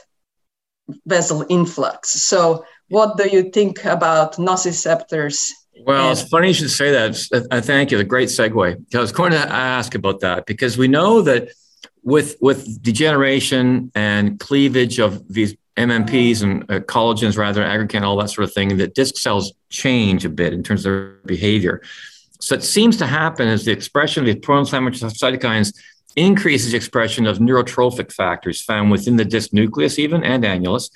vessel 1.06 1.44
influx. 1.48 2.10
So, 2.10 2.64
what 2.94 3.16
do 3.16 3.28
you 3.28 3.50
think 3.50 3.84
about 3.84 4.34
nociceptors? 4.36 5.50
Well, 5.84 6.10
and- 6.10 6.18
it's 6.18 6.28
funny 6.28 6.48
you 6.48 6.54
should 6.54 6.70
say 6.70 6.92
that. 6.92 7.46
I 7.50 7.60
thank 7.60 7.90
you. 7.90 7.98
A 7.98 8.04
great 8.04 8.28
segue. 8.28 8.94
I 8.94 8.98
was 8.98 9.12
going 9.12 9.32
to 9.32 9.44
ask 9.78 9.94
about 9.94 10.20
that 10.20 10.46
because 10.46 10.78
we 10.78 10.88
know 10.88 11.20
that 11.22 11.48
with 12.04 12.36
with 12.40 12.60
degeneration 12.82 13.90
and 13.94 14.38
cleavage 14.38 15.00
of 15.00 15.10
these 15.28 15.56
MMPs 15.76 16.42
and 16.44 16.62
uh, 16.70 16.80
collagens, 16.80 17.36
rather 17.36 17.62
aggrecan, 17.62 18.02
all 18.02 18.16
that 18.18 18.30
sort 18.30 18.44
of 18.48 18.54
thing, 18.54 18.76
that 18.76 18.94
disc 18.94 19.16
cells 19.16 19.52
change 19.70 20.24
a 20.24 20.28
bit 20.28 20.52
in 20.52 20.62
terms 20.62 20.86
of 20.86 20.92
their 20.92 21.08
behavior. 21.26 21.82
So 22.40 22.54
it 22.54 22.62
seems 22.62 22.96
to 22.98 23.06
happen 23.06 23.48
as 23.48 23.64
the 23.64 23.72
expression 23.72 24.22
of 24.22 24.26
these 24.26 24.44
pro-inflammatory 24.44 25.10
cytokines 25.10 25.74
increases 26.14 26.70
the 26.70 26.76
expression 26.76 27.26
of 27.26 27.38
neurotrophic 27.38 28.12
factors 28.12 28.62
found 28.62 28.92
within 28.92 29.16
the 29.16 29.24
disc 29.24 29.52
nucleus, 29.52 29.98
even 29.98 30.22
and 30.22 30.44
annulus. 30.44 30.90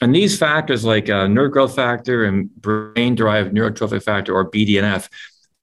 And 0.00 0.14
these 0.14 0.38
factors, 0.38 0.84
like 0.84 1.08
uh, 1.08 1.28
nerve 1.28 1.52
growth 1.52 1.76
factor 1.76 2.24
and 2.24 2.54
brain-derived 2.56 3.54
neurotrophic 3.54 4.02
factor, 4.02 4.34
or 4.34 4.50
BDNF, 4.50 5.08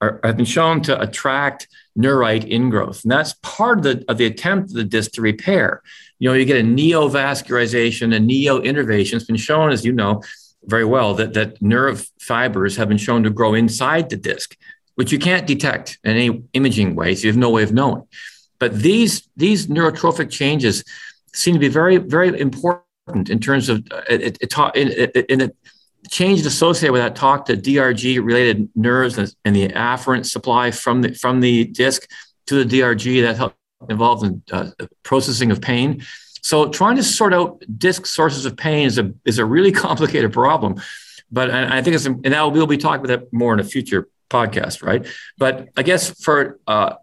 are, 0.00 0.20
have 0.24 0.36
been 0.36 0.46
shown 0.46 0.82
to 0.82 1.00
attract 1.00 1.68
neurite 1.96 2.50
ingrowth. 2.50 3.04
And 3.04 3.12
that's 3.12 3.34
part 3.42 3.78
of 3.78 3.84
the, 3.84 4.04
of 4.08 4.18
the 4.18 4.26
attempt 4.26 4.70
of 4.70 4.76
the 4.76 4.84
disc 4.84 5.12
to 5.12 5.20
repair. 5.20 5.82
You 6.18 6.28
know, 6.28 6.34
you 6.34 6.44
get 6.44 6.64
a 6.64 6.66
neovascularization, 6.66 8.14
a 8.14 8.20
neo-innervation. 8.20 9.16
It's 9.16 9.26
been 9.26 9.36
shown, 9.36 9.70
as 9.70 9.84
you 9.84 9.92
know 9.92 10.22
very 10.64 10.84
well, 10.84 11.14
that, 11.14 11.34
that 11.34 11.60
nerve 11.60 12.08
fibers 12.20 12.76
have 12.76 12.88
been 12.88 12.98
shown 12.98 13.24
to 13.24 13.30
grow 13.30 13.54
inside 13.54 14.08
the 14.08 14.16
disc, 14.16 14.56
which 14.94 15.12
you 15.12 15.18
can't 15.18 15.46
detect 15.46 15.98
in 16.04 16.12
any 16.12 16.42
imaging 16.52 16.94
way. 16.94 17.14
So 17.14 17.22
you 17.22 17.30
have 17.30 17.36
no 17.36 17.50
way 17.50 17.62
of 17.62 17.72
knowing. 17.72 18.06
But 18.58 18.78
these, 18.78 19.28
these 19.36 19.66
neurotrophic 19.66 20.30
changes 20.30 20.84
seem 21.34 21.54
to 21.54 21.60
be 21.60 21.68
very, 21.68 21.96
very 21.96 22.38
important 22.40 22.84
in 23.14 23.40
terms 23.40 23.68
of 23.68 23.86
uh, 23.90 24.02
it, 24.08 24.38
it, 24.40 25.12
it, 25.14 25.26
in, 25.26 25.40
it 25.40 25.56
change 26.10 26.44
associated 26.44 26.92
with 26.92 27.02
that 27.02 27.16
talk 27.16 27.46
to 27.46 27.56
DRG 27.56 28.24
related 28.24 28.68
nerves 28.74 29.18
and 29.18 29.56
the 29.56 29.68
afferent 29.68 30.26
supply 30.26 30.70
from 30.70 31.02
the 31.02 31.14
from 31.14 31.40
the 31.40 31.64
disc 31.64 32.08
to 32.46 32.62
the 32.62 32.80
DRG 32.80 33.22
that 33.22 33.36
help 33.36 33.54
involved 33.88 34.24
in 34.24 34.42
uh, 34.52 34.70
processing 35.02 35.50
of 35.50 35.60
pain. 35.60 36.04
So 36.42 36.68
trying 36.68 36.96
to 36.96 37.02
sort 37.02 37.32
out 37.32 37.62
disc 37.78 38.06
sources 38.06 38.46
of 38.46 38.56
pain 38.56 38.86
is 38.86 38.98
a 38.98 39.12
is 39.24 39.38
a 39.38 39.44
really 39.44 39.72
complicated 39.86 40.32
problem. 40.32 40.80
But 41.30 41.50
I 41.50 41.80
think 41.80 41.96
it's 41.96 42.04
and 42.04 42.24
that 42.24 42.52
we'll 42.52 42.66
be 42.66 42.76
talking 42.76 43.04
about 43.04 43.20
that 43.20 43.32
more 43.32 43.54
in 43.54 43.60
a 43.60 43.64
future 43.64 44.08
podcast, 44.28 44.82
right? 44.82 45.06
But 45.38 45.70
I 45.76 45.82
guess 45.82 46.10
for 46.22 46.58
uh, 46.66 46.96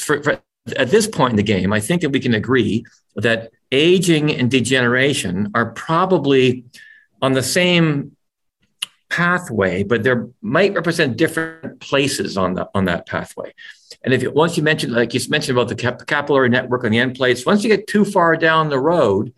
for, 0.00 0.22
for 0.22 0.40
at 0.76 0.90
this 0.90 1.06
point 1.06 1.30
in 1.30 1.36
the 1.36 1.44
game, 1.44 1.72
I 1.72 1.78
think 1.78 2.02
that 2.02 2.10
we 2.10 2.18
can 2.18 2.34
agree 2.34 2.84
that 3.16 3.50
aging 3.72 4.30
and 4.32 4.50
degeneration 4.50 5.50
are 5.54 5.72
probably 5.72 6.64
on 7.22 7.32
the 7.32 7.42
same 7.42 8.16
pathway, 9.08 9.82
but 9.82 10.02
there 10.02 10.28
might 10.42 10.74
represent 10.74 11.16
different 11.16 11.80
places 11.80 12.36
on 12.36 12.54
the 12.54 12.68
on 12.74 12.84
that 12.86 13.06
pathway. 13.06 13.52
And 14.02 14.12
if 14.12 14.22
you, 14.22 14.30
once 14.30 14.56
you 14.56 14.62
mentioned, 14.62 14.92
like 14.92 15.14
you 15.14 15.20
mentioned 15.28 15.56
about 15.56 15.68
the 15.68 15.74
cap- 15.74 16.06
capillary 16.06 16.48
network 16.48 16.84
on 16.84 16.90
the 16.90 16.98
end 16.98 17.16
plates, 17.16 17.46
once 17.46 17.64
you 17.64 17.70
get 17.70 17.86
too 17.86 18.04
far 18.04 18.36
down 18.36 18.68
the 18.68 18.78
road, 18.78 19.32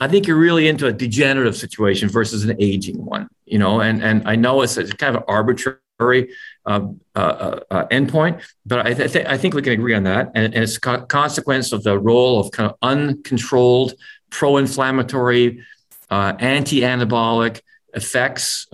I 0.00 0.08
think 0.08 0.26
you're 0.26 0.36
really 0.36 0.68
into 0.68 0.86
a 0.86 0.92
degenerative 0.92 1.56
situation 1.56 2.08
versus 2.08 2.44
an 2.44 2.56
aging 2.58 3.04
one. 3.04 3.28
You 3.46 3.58
know, 3.58 3.80
and 3.80 4.02
and 4.02 4.26
I 4.26 4.36
know 4.36 4.62
it's, 4.62 4.76
a 4.76 4.84
kind 4.84 5.14
of 5.14 5.22
an 5.22 5.28
arbitrary 5.28 5.78
uh, 6.10 6.80
uh, 7.14 7.18
uh, 7.18 7.60
uh, 7.70 7.86
endpoint, 7.88 8.42
but 8.64 8.86
I, 8.86 8.94
th- 8.94 9.26
I 9.26 9.36
think 9.36 9.54
we 9.54 9.62
can 9.62 9.72
agree 9.72 9.94
on 9.94 10.04
that. 10.04 10.30
And, 10.34 10.54
and 10.54 10.62
it's 10.64 10.76
a 10.76 10.80
co- 10.80 11.06
consequence 11.06 11.72
of 11.72 11.82
the 11.82 11.98
role 11.98 12.40
of 12.40 12.50
kind 12.50 12.70
of 12.70 12.76
uncontrolled 12.82 13.94
pro-inflammatory, 14.30 15.62
uh, 16.10 16.34
anti-anabolic 16.38 17.60
effects, 17.94 18.66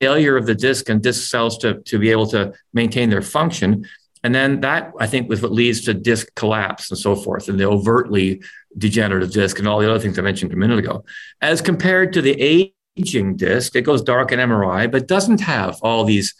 failure 0.00 0.36
of 0.36 0.46
the 0.46 0.54
disc 0.54 0.88
and 0.88 1.02
disc 1.02 1.28
cells 1.28 1.58
to, 1.58 1.80
to 1.82 1.98
be 1.98 2.10
able 2.10 2.26
to 2.26 2.52
maintain 2.72 3.10
their 3.10 3.22
function. 3.22 3.86
And 4.22 4.34
then 4.34 4.60
that, 4.60 4.92
I 4.98 5.06
think, 5.06 5.28
was 5.28 5.42
what 5.42 5.52
leads 5.52 5.82
to 5.82 5.94
disc 5.94 6.28
collapse 6.34 6.90
and 6.90 6.98
so 6.98 7.14
forth, 7.14 7.48
and 7.48 7.60
the 7.60 7.68
overtly 7.68 8.42
degenerative 8.76 9.32
disc 9.32 9.58
and 9.58 9.68
all 9.68 9.78
the 9.78 9.88
other 9.88 10.00
things 10.00 10.18
I 10.18 10.22
mentioned 10.22 10.52
a 10.52 10.56
minute 10.56 10.78
ago. 10.78 11.04
As 11.40 11.60
compared 11.60 12.12
to 12.14 12.22
the 12.22 12.72
aging 12.96 13.36
disc, 13.36 13.76
it 13.76 13.82
goes 13.82 14.02
dark 14.02 14.32
in 14.32 14.38
MRI, 14.38 14.90
but 14.90 15.06
doesn't 15.06 15.40
have 15.42 15.78
all 15.82 16.04
these, 16.04 16.34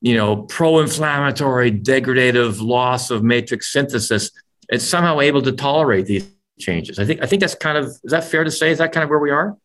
you 0.00 0.16
know, 0.16 0.36
pro-inflammatory, 0.36 1.72
degradative 1.72 2.60
loss 2.60 3.10
of 3.10 3.22
matrix 3.24 3.72
synthesis. 3.72 4.30
It's 4.68 4.84
somehow 4.84 5.20
able 5.20 5.42
to 5.42 5.52
tolerate 5.52 6.06
these 6.06 6.28
changes. 6.58 6.98
I 6.98 7.04
think 7.04 7.22
I 7.22 7.26
think 7.26 7.40
that's 7.40 7.54
kind 7.54 7.78
of 7.78 7.86
is 7.86 8.10
that 8.10 8.24
fair 8.24 8.44
to 8.44 8.50
say? 8.50 8.70
Is 8.70 8.78
that 8.78 8.92
kind 8.92 9.04
of 9.04 9.10
where 9.10 9.18
we 9.18 9.30
are? 9.30 9.56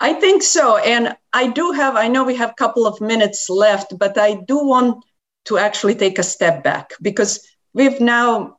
I 0.00 0.14
think 0.14 0.42
so. 0.42 0.78
And 0.78 1.14
I 1.34 1.48
do 1.48 1.72
have, 1.72 1.94
I 1.94 2.08
know 2.08 2.24
we 2.24 2.34
have 2.36 2.50
a 2.50 2.54
couple 2.54 2.86
of 2.86 3.00
minutes 3.02 3.50
left, 3.50 3.98
but 3.98 4.16
I 4.16 4.34
do 4.48 4.64
want 4.64 5.04
to 5.44 5.58
actually 5.58 5.94
take 5.94 6.18
a 6.18 6.22
step 6.22 6.64
back 6.64 6.92
because 7.02 7.46
we've 7.74 8.00
now, 8.00 8.56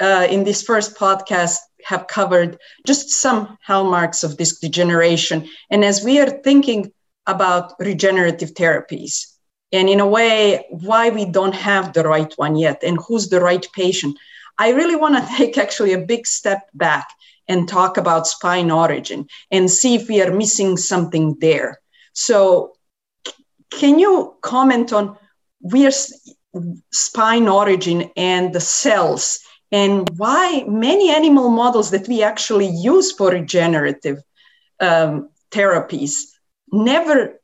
uh, 0.00 0.26
in 0.28 0.42
this 0.42 0.62
first 0.62 0.96
podcast, 0.96 1.58
have 1.84 2.08
covered 2.08 2.58
just 2.84 3.10
some 3.10 3.56
hallmarks 3.64 4.24
of 4.24 4.36
this 4.36 4.58
degeneration. 4.58 5.48
And 5.70 5.84
as 5.84 6.04
we 6.04 6.18
are 6.18 6.28
thinking 6.42 6.92
about 7.26 7.74
regenerative 7.78 8.54
therapies, 8.54 9.26
and 9.72 9.88
in 9.88 10.00
a 10.00 10.06
way, 10.06 10.66
why 10.70 11.10
we 11.10 11.24
don't 11.24 11.54
have 11.54 11.92
the 11.92 12.04
right 12.04 12.32
one 12.36 12.56
yet 12.56 12.82
and 12.82 12.98
who's 13.06 13.28
the 13.28 13.40
right 13.40 13.66
patient, 13.72 14.18
I 14.58 14.70
really 14.70 14.96
want 14.96 15.16
to 15.16 15.36
take 15.36 15.58
actually 15.58 15.92
a 15.92 16.06
big 16.06 16.26
step 16.26 16.68
back 16.74 17.08
and 17.48 17.68
talk 17.68 17.96
about 17.96 18.26
spine 18.26 18.70
origin 18.70 19.28
and 19.50 19.70
see 19.70 19.94
if 19.94 20.08
we 20.08 20.22
are 20.22 20.32
missing 20.32 20.76
something 20.76 21.36
there. 21.40 21.80
So, 22.12 22.74
can 23.70 23.98
you 23.98 24.34
comment 24.42 24.92
on 24.92 25.16
where 25.60 25.92
spine 26.90 27.48
origin 27.48 28.10
and 28.16 28.52
the 28.52 28.60
cells 28.60 29.40
and 29.70 30.08
why 30.16 30.64
many 30.66 31.10
animal 31.10 31.50
models 31.50 31.90
that 31.92 32.08
we 32.08 32.22
actually 32.22 32.66
use 32.66 33.12
for 33.12 33.30
regenerative 33.30 34.18
um, 34.80 35.30
therapies 35.52 36.14
never 36.72 37.39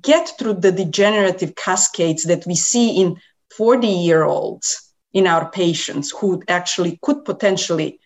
get 0.00 0.32
through 0.38 0.54
the 0.54 0.72
degenerative 0.72 1.54
cascades 1.54 2.24
that 2.24 2.46
we 2.46 2.54
see 2.54 3.00
in 3.00 3.16
40 3.56 3.86
year 3.86 4.24
olds 4.24 4.92
in 5.12 5.26
our 5.26 5.50
patients 5.50 6.10
who 6.10 6.42
actually 6.48 6.98
could 7.02 7.24
potentially 7.24 8.00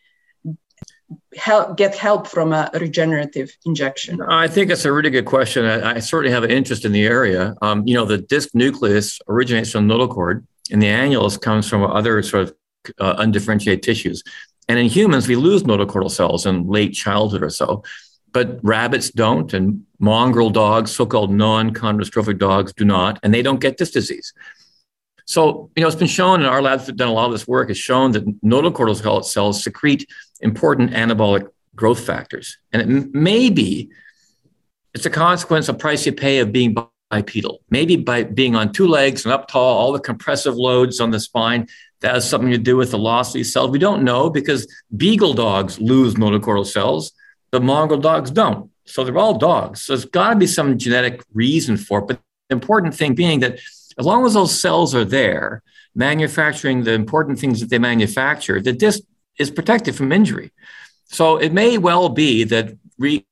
help 1.37 1.76
get 1.76 1.94
help 1.94 2.26
from 2.26 2.52
a 2.52 2.70
regenerative 2.75 3.50
injection? 3.64 4.20
I 4.22 4.49
think 4.49 4.70
it's 4.70 4.84
a 4.84 4.92
really 4.92 5.10
good 5.10 5.25
question. 5.25 5.64
I, 5.64 5.96
I 5.96 5.99
certainly 5.99 6.32
have 6.32 6.44
an 6.44 6.50
interest 6.50 6.84
in 6.84 6.92
the 6.92 7.04
area. 7.04 7.54
Um, 7.62 7.87
you 7.87 7.94
know, 7.94 8.04
the 8.04 8.18
disc 8.18 8.50
nucleus 8.54 9.18
originates 9.28 9.72
from 9.72 9.88
the 9.88 9.94
notochord, 9.94 10.46
and 10.70 10.80
the 10.80 10.87
annulus 10.87 11.40
comes 11.40 11.68
from 11.68 11.82
other 11.82 12.22
sort 12.22 12.44
of 12.44 12.54
uh, 12.99 13.14
undifferentiated 13.18 13.82
tissues. 13.82 14.22
And 14.68 14.78
in 14.78 14.87
humans, 14.87 15.26
we 15.26 15.37
lose 15.37 15.64
notochordal 15.64 16.10
cells 16.10 16.46
in 16.46 16.68
late 16.68 16.92
childhood 16.94 17.42
or 17.42 17.50
so, 17.50 17.82
but 18.32 18.58
rabbits 18.62 19.10
don't, 19.10 19.52
and 19.52 19.84
mongrel 19.99 20.50
dogs, 20.50 20.90
so-called 20.90 21.32
non-chondrodystrophic 21.32 22.38
dogs, 22.38 22.72
do 22.72 22.84
not, 22.84 23.18
and 23.22 23.34
they 23.34 23.42
don't 23.42 23.60
get 23.60 23.78
this 23.78 23.90
disease. 23.90 24.32
So, 25.26 25.70
you 25.76 25.82
know, 25.82 25.87
it's 25.87 25.96
been 25.96 26.08
shown, 26.08 26.40
and 26.40 26.49
our 26.49 26.62
labs 26.62 26.87
have 26.87 26.96
done 26.96 27.08
a 27.08 27.12
lot 27.12 27.26
of 27.26 27.32
this 27.32 27.46
work, 27.46 27.68
has 27.68 27.78
shown 27.78 28.12
that 28.12 28.42
notochordal 28.42 29.25
cells 29.25 29.62
secrete 29.62 30.08
important 30.40 30.90
anabolic 30.92 31.49
growth 31.76 32.04
factors. 32.04 32.58
And 32.72 32.82
it 32.82 33.14
may 33.14 33.50
be 33.50 33.90
it's 34.94 35.06
a 35.06 35.10
consequence 35.10 35.68
of 35.68 35.78
price 35.78 36.04
you 36.04 36.12
pay 36.12 36.40
of 36.40 36.52
being 36.52 36.76
bipedal. 37.10 37.60
Maybe 37.70 37.96
by 37.96 38.25
being 38.25 38.56
on 38.56 38.72
two 38.72 38.88
legs 38.88 39.25
and 39.25 39.32
up 39.32 39.49
tall, 39.49 39.78
all 39.78 39.92
the 39.92 40.00
compressive 40.00 40.56
loads 40.56 41.00
on 41.00 41.10
the 41.10 41.20
spine 41.20 41.68
that 42.00 42.14
has 42.14 42.28
something 42.28 42.50
to 42.50 42.58
do 42.58 42.76
with 42.76 42.90
the 42.90 42.99
loss 42.99 43.28
of 43.28 43.34
these 43.34 43.52
cells. 43.52 43.70
We 43.70 43.78
don't 43.78 44.02
know 44.02 44.30
because 44.30 44.66
beagle 44.96 45.34
dogs 45.34 45.80
lose 45.80 46.14
notochordal 46.14 46.66
cells, 46.66 47.12
but 47.50 47.62
mongrel 47.62 48.00
dogs 48.00 48.30
don't. 48.30 48.71
So 48.85 49.04
they're 49.04 49.19
all 49.19 49.38
dogs. 49.38 49.83
So 49.83 49.92
there's 49.92 50.04
got 50.04 50.30
to 50.30 50.37
be 50.37 50.47
some 50.47 50.78
genetic 50.78 51.23
reason 51.33 51.76
for 51.76 52.00
it. 52.00 52.07
But 52.09 52.21
the 52.49 52.54
important 52.54 52.95
thing 52.95 53.14
being 53.14 53.40
that 53.40 53.61
as 53.99 54.07
long 54.07 54.25
as 54.26 54.35
those 54.35 54.59
cells 54.59 54.95
are 54.95 55.04
there, 55.04 55.62
manufacturing 55.95 56.85
the 56.85 56.92
important 56.92 57.38
things 57.38 57.61
that 57.61 57.71
they 57.71 57.78
manufacture, 57.78 58.61
the 58.61 58.73
disc 58.73 59.02
is 59.38 59.50
protected 59.50 59.95
from 59.95 60.12
injury. 60.12 60.52
So 61.07 61.37
it 61.37 61.52
may 61.52 61.78
well 61.78 62.09
be 62.09 62.45
that 62.45 62.76
re- 62.99 63.26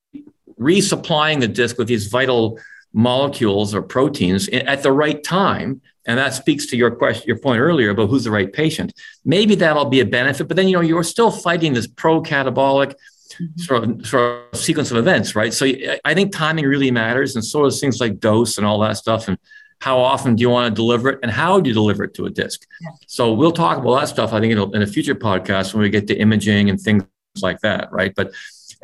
resupplying 0.58 1.40
the 1.40 1.48
disc 1.48 1.78
with 1.78 1.88
these 1.88 2.08
vital 2.08 2.58
molecules 2.92 3.74
or 3.74 3.82
proteins 3.82 4.48
at 4.48 4.82
the 4.82 4.90
right 4.90 5.22
time 5.22 5.80
and 6.06 6.18
that 6.18 6.32
speaks 6.32 6.64
to 6.66 6.76
your 6.76 6.90
question 6.90 7.24
your 7.26 7.38
point 7.38 7.60
earlier 7.60 7.90
about 7.90 8.08
who's 8.08 8.24
the 8.24 8.30
right 8.30 8.50
patient 8.50 8.94
maybe 9.26 9.54
that'll 9.54 9.84
be 9.84 10.00
a 10.00 10.06
benefit 10.06 10.48
but 10.48 10.56
then 10.56 10.66
you 10.66 10.72
know 10.74 10.80
you're 10.80 11.04
still 11.04 11.30
fighting 11.30 11.74
this 11.74 11.86
pro 11.86 12.22
catabolic 12.22 12.94
mm-hmm. 13.34 13.60
sort 13.60 13.84
of, 13.84 14.06
sort 14.06 14.42
of 14.52 14.58
sequence 14.58 14.90
of 14.90 14.96
events 14.96 15.34
right 15.34 15.52
so 15.52 15.66
i 16.04 16.14
think 16.14 16.32
timing 16.32 16.64
really 16.64 16.90
matters 16.90 17.34
and 17.34 17.44
so 17.44 17.62
does 17.62 17.80
things 17.80 18.00
like 18.00 18.18
dose 18.18 18.58
and 18.58 18.66
all 18.66 18.78
that 18.78 18.96
stuff 18.96 19.28
and 19.28 19.38
how 19.80 19.98
often 19.98 20.34
do 20.34 20.40
you 20.40 20.50
want 20.50 20.70
to 20.70 20.74
deliver 20.74 21.10
it 21.10 21.18
and 21.22 21.30
how 21.30 21.60
do 21.60 21.68
you 21.68 21.74
deliver 21.74 22.04
it 22.04 22.14
to 22.14 22.26
a 22.26 22.30
disc 22.30 22.66
yeah. 22.80 22.90
so 23.06 23.32
we'll 23.32 23.52
talk 23.52 23.78
about 23.78 24.00
that 24.00 24.08
stuff 24.08 24.32
i 24.32 24.40
think 24.40 24.52
in 24.52 24.82
a 24.82 24.86
future 24.86 25.14
podcast 25.14 25.74
when 25.74 25.82
we 25.82 25.90
get 25.90 26.06
to 26.06 26.16
imaging 26.16 26.70
and 26.70 26.80
things 26.80 27.04
like 27.42 27.60
that 27.60 27.90
right 27.92 28.14
but 28.16 28.32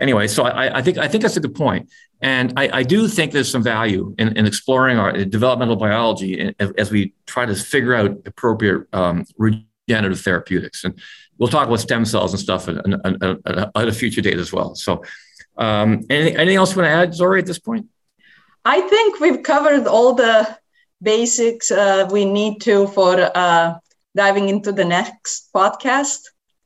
anyway 0.01 0.27
so 0.27 0.45
I, 0.45 0.79
I 0.79 0.83
think 0.83 0.99
i 0.99 1.09
think 1.09 1.23
that's 1.23 1.37
a 1.37 1.41
good 1.41 1.55
point 1.55 1.91
and 2.21 2.55
I, 2.57 2.79
I, 2.79 2.83
do 2.85 3.07
think 3.07 3.33
there's 3.33 3.51
some 3.51 3.63
value 3.63 4.15
in, 4.19 4.35
in 4.39 4.47
exploring 4.47 4.99
our 4.99 5.13
developmental 5.25 5.77
biology 5.77 6.55
as 6.59 6.91
we 6.91 7.13
try 7.27 7.45
to 7.45 7.55
figure 7.55 7.95
out 7.95 8.17
appropriate 8.25 8.87
um, 8.95 9.27
regenerative 9.87 10.21
therapeutics. 10.21 10.85
And 10.85 10.99
we'll 11.39 11.49
talk 11.49 11.67
about 11.67 11.81
stem 11.81 12.05
cells 12.05 12.33
and 12.33 12.41
stuff 12.41 12.69
at, 12.69 12.77
at, 12.79 13.71
at 13.75 13.89
a 13.89 13.93
future 13.93 14.21
date 14.21 14.39
as 14.39 14.53
well. 14.53 14.75
So, 14.75 15.03
um, 15.57 16.05
anything, 16.11 16.37
anything 16.37 16.57
else 16.57 16.75
you 16.75 16.83
want 16.83 16.89
to 16.89 16.95
add, 16.95 17.15
Zori, 17.15 17.41
at 17.41 17.47
this 17.47 17.59
point? 17.59 17.87
I 18.65 18.81
think 18.81 19.21
we've 19.21 19.43
covered 19.43 19.87
all 19.87 20.15
the 20.15 20.57
basics 21.03 21.71
uh, 21.71 22.09
we 22.11 22.25
need 22.25 22.61
to 22.63 22.87
for 22.89 23.31
uh, 23.35 23.75
diving 24.17 24.49
into 24.49 24.73
the 24.73 24.85
next 24.85 25.51
podcast. 25.55 26.21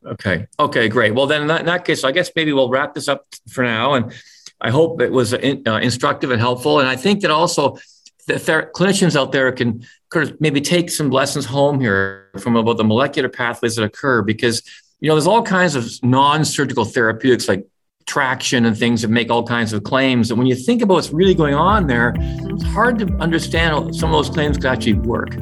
Okay. 0.07 0.47
Okay, 0.59 0.89
great. 0.89 1.15
Well, 1.15 1.27
then 1.27 1.43
in 1.43 1.49
that, 1.49 1.61
in 1.61 1.67
that 1.67 1.85
case, 1.85 2.05
I 2.05 2.13
guess 2.13 2.31
maybe 2.37 2.53
we'll 2.53 2.71
wrap 2.71 2.95
this 2.95 3.09
up 3.09 3.27
for 3.49 3.65
now. 3.65 3.95
And 3.95 4.13
I 4.61 4.71
hope 4.71 5.01
it 5.01 5.11
was 5.11 5.33
in, 5.33 5.67
uh, 5.67 5.79
instructive 5.79 6.31
and 6.31 6.41
helpful. 6.41 6.79
And 6.79 6.89
I 6.89 6.97
think 6.97 7.23
that 7.23 7.31
also 7.31 7.79
the 8.27 8.39
ther- 8.39 8.71
clinicians 8.75 9.17
out 9.17 9.33
there 9.33 9.51
can 9.53 9.85
kind 10.11 10.31
of 10.31 10.41
maybe 10.41 10.61
take 10.61 10.91
some 10.91 11.11
lessons 11.11 11.47
home 11.47 11.81
here 11.81 12.28
from 12.41 12.57
about 12.57 12.77
the 12.77 12.85
molecular 12.85 13.29
pathways 13.29 13.77
that 13.77 13.85
occur 13.85 14.23
because 14.23 14.63
you 15.01 15.09
know 15.09 15.15
there's 15.15 15.27
all 15.27 15.43
kinds 15.43 15.75
of 15.75 15.89
non-surgical 16.03 16.85
therapeutics 16.85 17.49
like 17.49 17.67
traction 18.09 18.65
and 18.65 18.77
things 18.77 19.03
that 19.03 19.09
make 19.09 19.31
all 19.31 19.45
kinds 19.45 19.73
of 19.73 19.85
claims. 19.85 20.31
And 20.31 20.39
when 20.39 20.47
you 20.47 20.57
think 20.57 20.83
about 20.83 20.95
what's 20.95 21.13
really 21.13 21.35
going 21.35 21.55
on 21.55 21.87
there, 21.87 22.15
it's 22.19 22.65
hard 22.65 22.99
to 23.01 23.07
understand 23.21 23.75
how 23.75 23.91
some 23.93 24.13
of 24.13 24.17
those 24.17 24.35
claims 24.35 24.57
could 24.57 24.67
actually 24.67 24.95
work. 24.95 25.35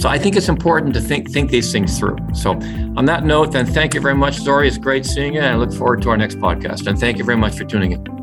So 0.00 0.08
I 0.08 0.18
think 0.18 0.36
it's 0.36 0.48
important 0.48 0.94
to 0.94 1.00
think 1.00 1.30
think 1.30 1.50
these 1.50 1.70
things 1.70 1.98
through. 1.98 2.16
So 2.32 2.52
on 2.96 3.04
that 3.06 3.24
note, 3.24 3.52
then 3.52 3.66
thank 3.66 3.92
you 3.92 4.00
very 4.00 4.14
much, 4.14 4.36
Zori. 4.36 4.68
It's 4.68 4.78
great 4.78 5.04
seeing 5.04 5.34
you, 5.34 5.40
and 5.40 5.48
I 5.48 5.56
look 5.56 5.72
forward 5.72 6.00
to 6.02 6.10
our 6.10 6.16
next 6.16 6.38
podcast. 6.38 6.86
And 6.86 6.98
thank 6.98 7.18
you 7.18 7.24
very 7.24 7.38
much 7.38 7.58
for 7.58 7.64
tuning 7.64 7.92
in. 7.92 8.21